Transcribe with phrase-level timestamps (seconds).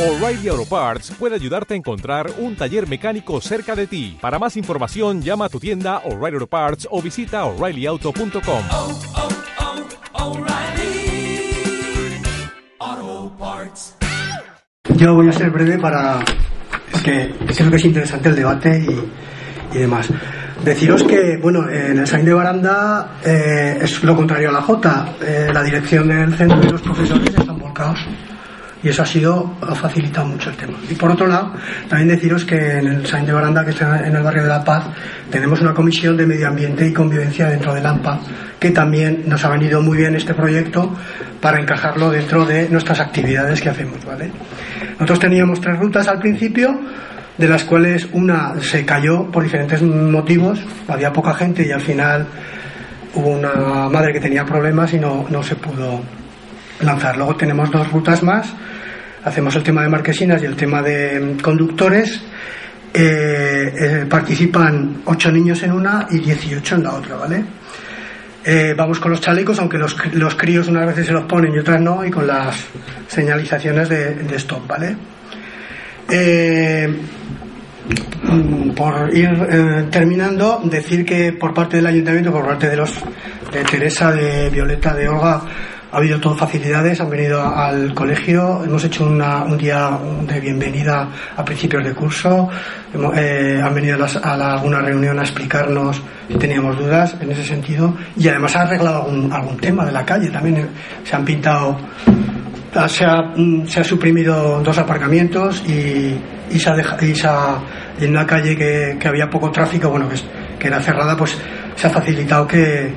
[0.00, 4.16] O'Reilly Auto Parts puede ayudarte a encontrar un taller mecánico cerca de ti.
[4.18, 8.62] Para más información, llama a tu tienda O'Reilly Auto Parts o visita oreillyauto.com.
[8.70, 8.98] oh,
[12.80, 13.96] oh, Parts.
[14.96, 16.24] Yo voy a ser breve para
[17.04, 20.08] que creo que es interesante el debate y, y demás.
[20.64, 25.16] Deciros que, bueno, en el Sain de Baranda eh, es lo contrario a la J.
[25.20, 27.98] Eh, la dirección del centro y los profesores están volcados.
[28.82, 30.78] Y eso ha sido, ha facilitado mucho el tema.
[30.88, 31.52] Y por otro lado,
[31.88, 34.64] también deciros que en el Sain de Baranda, que está en el barrio de La
[34.64, 34.84] Paz,
[35.30, 38.20] tenemos una comisión de medio ambiente y convivencia dentro del AMPA,
[38.58, 40.96] que también nos ha venido muy bien este proyecto
[41.40, 44.30] para encajarlo dentro de nuestras actividades que hacemos, ¿vale?
[44.92, 46.80] Nosotros teníamos tres rutas al principio,
[47.36, 52.26] de las cuales una se cayó por diferentes motivos, había poca gente y al final
[53.14, 56.02] hubo una madre que tenía problemas y no, no se pudo
[56.82, 57.16] lanzar.
[57.16, 58.52] Luego tenemos dos rutas más,
[59.24, 62.22] hacemos el tema de marquesinas y el tema de conductores.
[62.92, 67.44] Eh, eh, participan ocho niños en una y 18 en la otra, ¿vale?
[68.44, 71.58] Eh, vamos con los chalecos, aunque los, los, críos unas veces se los ponen y
[71.58, 72.56] otras no, y con las
[73.06, 74.96] señalizaciones de, de stop, ¿vale?
[76.10, 76.96] Eh,
[78.74, 82.98] por ir terminando, decir que por parte del ayuntamiento, por parte de los
[83.52, 85.42] de Teresa, de Violeta, de Olga,
[85.92, 91.08] ha habido todo facilidades, han venido al colegio, hemos hecho una, un día de bienvenida
[91.36, 92.48] a principios de curso,
[93.14, 97.32] eh, han venido a, las, a la, alguna reunión a explicarnos si teníamos dudas en
[97.32, 100.66] ese sentido y además ha arreglado algún, algún tema de la calle, también eh,
[101.02, 101.76] se han pintado
[102.88, 103.34] se ha,
[103.66, 106.16] se ha suprimido dos aparcamientos y,
[106.50, 110.16] y, se ha dejado, y en una calle que, que, había poco tráfico, bueno, que,
[110.56, 111.36] que, era cerrada, pues
[111.74, 112.94] se ha facilitado que,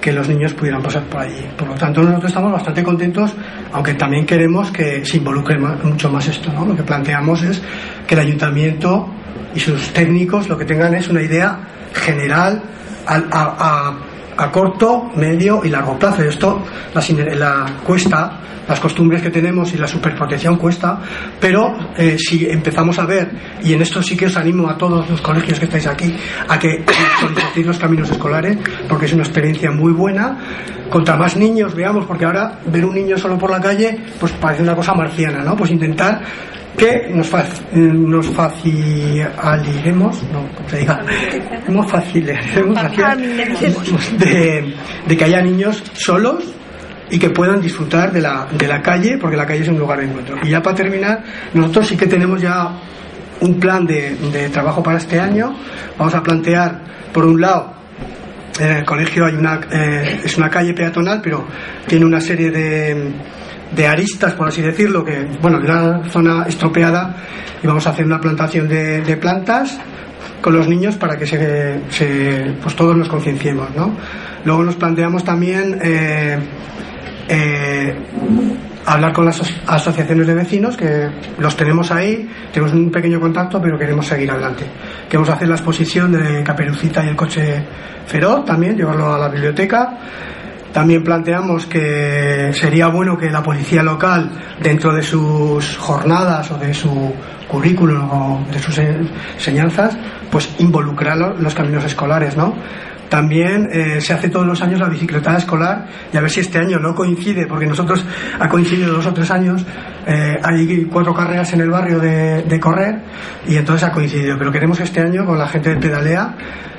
[0.00, 1.44] que los niños pudieran pasar por allí.
[1.56, 3.34] Por lo tanto, nosotros estamos bastante contentos,
[3.72, 6.52] aunque también queremos que se involucre mucho más esto.
[6.52, 6.64] ¿no?
[6.66, 7.60] Lo que planteamos es
[8.06, 9.08] que el ayuntamiento
[9.54, 11.58] y sus técnicos lo que tengan es una idea
[11.92, 12.62] general
[13.06, 13.96] a, a,
[14.38, 16.22] a corto, medio y largo plazo.
[16.22, 16.62] Esto
[17.36, 21.00] la, cuesta las costumbres que tenemos y la superprotección cuesta,
[21.40, 23.30] pero eh, si empezamos a ver,
[23.62, 26.14] y en esto sí que os animo a todos los colegios que estáis aquí,
[26.46, 26.84] a que
[27.20, 30.36] solicitéis los caminos escolares, porque es una experiencia muy buena,
[30.90, 34.62] contra más niños veamos, porque ahora ver un niño solo por la calle, pues parece
[34.62, 35.56] una cosa marciana, ¿no?
[35.56, 36.20] Pues intentar
[36.78, 37.30] que nos,
[37.74, 41.04] nos facilitaremos, no, como se diga,
[41.68, 42.78] nos facilitaremos
[44.18, 44.74] de,
[45.06, 46.54] de que haya niños solos
[47.10, 49.98] y que puedan disfrutar de la, de la calle, porque la calle es un lugar
[49.98, 50.36] de encuentro.
[50.42, 51.22] Y ya para terminar,
[51.54, 52.70] nosotros sí que tenemos ya
[53.40, 55.54] un plan de, de trabajo para este año.
[55.98, 56.80] Vamos a plantear,
[57.12, 57.74] por un lado,
[58.60, 61.46] en el colegio hay una, eh, es una calle peatonal, pero
[61.86, 63.12] tiene una serie de,
[63.74, 67.16] de aristas, por así decirlo, que, bueno, de una zona estropeada,
[67.62, 69.78] y vamos a hacer una plantación de, plantas
[70.40, 73.94] con los niños para que se pues todos nos concienciemos, ¿no?
[74.44, 76.38] Luego nos planteamos también eh,
[77.28, 77.94] eh,
[78.86, 81.08] hablar con las asociaciones de vecinos, que
[81.38, 84.64] los tenemos ahí, tenemos un pequeño contacto, pero queremos seguir adelante.
[85.08, 87.62] Queremos hacer la exposición de Caperucita y el coche
[88.06, 89.98] feroz también, llevarlo a la biblioteca.
[90.72, 94.30] También planteamos que sería bueno que la policía local,
[94.62, 97.14] dentro de sus jornadas o de su
[97.48, 99.96] currículum o de sus enseñanzas,
[100.30, 102.54] pues involucrar los caminos escolares, ¿no?
[103.08, 106.58] También eh, se hace todos los años la bicicletada escolar y a ver si este
[106.58, 108.04] año no coincide, porque nosotros
[108.38, 109.64] ha coincidido dos o tres años,
[110.06, 113.00] eh, hay cuatro carreras en el barrio de, correr
[113.46, 116.34] y entonces ha coincidido, pero queremos que este año con la gente de Pedalea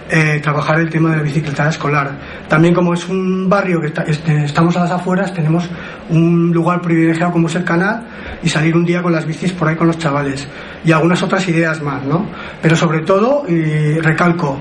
[0.09, 2.11] eh, trabajar el tema de la bicicletada escolar.
[2.47, 5.69] También como es un barrio que está, este, estamos a las afueras, tenemos
[6.09, 8.07] un lugar privilegiado como es el canal
[8.41, 10.47] y salir un día con las bicis por ahí con los chavales
[10.83, 12.25] y algunas otras ideas más, ¿no?
[12.61, 14.59] Pero sobre todo, y recalco,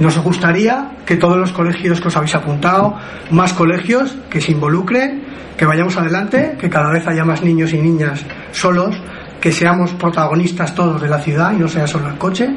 [0.00, 2.96] nos gustaría que todos los colegios que os habéis apuntado,
[3.30, 5.22] más colegios, que se involucren,
[5.56, 8.96] que vayamos adelante, que cada vez haya más niños y niñas solos,
[9.40, 12.48] que seamos protagonistas todos de la ciudad y no sea solo el coche,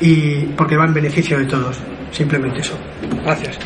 [0.00, 1.78] y porque va en beneficio de todos.
[2.10, 2.78] Simplemente eso.
[3.24, 3.58] Gracias.